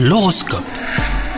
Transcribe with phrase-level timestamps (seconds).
[0.00, 0.62] L'horoscope.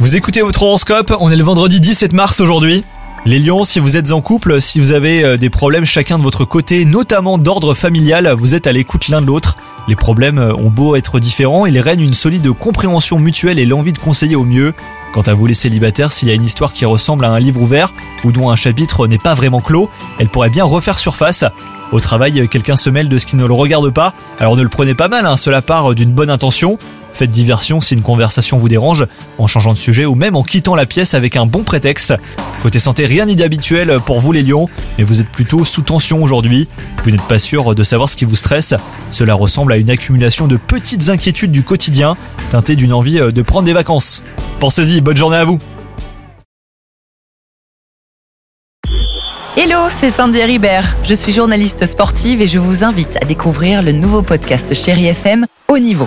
[0.00, 2.82] Vous écoutez votre horoscope, on est le vendredi 17 mars aujourd'hui.
[3.24, 6.24] Les lions, si vous êtes en couple, si vous avez euh, des problèmes chacun de
[6.24, 9.54] votre côté, notamment d'ordre familial, vous êtes à l'écoute l'un de l'autre.
[9.86, 13.92] Les problèmes euh, ont beau être différents, il règne une solide compréhension mutuelle et l'envie
[13.92, 14.74] de conseiller au mieux.
[15.12, 17.62] Quant à vous les célibataires, s'il y a une histoire qui ressemble à un livre
[17.62, 17.94] ouvert
[18.24, 19.88] ou dont un chapitre n'est pas vraiment clos,
[20.18, 21.44] elle pourrait bien refaire surface.
[21.92, 24.68] Au travail, quelqu'un se mêle de ce qui ne le regarde pas, alors ne le
[24.68, 26.76] prenez pas mal, hein, cela part d'une bonne intention.
[27.18, 29.04] Faites diversion si une conversation vous dérange,
[29.38, 32.14] en changeant de sujet ou même en quittant la pièce avec un bon prétexte.
[32.62, 36.68] Côté santé, rien d'habituel pour vous les lions, mais vous êtes plutôt sous tension aujourd'hui.
[37.02, 38.72] Vous n'êtes pas sûr de savoir ce qui vous stresse.
[39.10, 42.16] Cela ressemble à une accumulation de petites inquiétudes du quotidien,
[42.52, 44.22] teintées d'une envie de prendre des vacances.
[44.60, 45.58] Pensez-y, bonne journée à vous
[49.56, 50.96] Hello, c'est Sandy Ribert.
[51.02, 55.46] Je suis journaliste sportive et je vous invite à découvrir le nouveau podcast Chéri FM
[55.66, 56.06] Haut Niveau.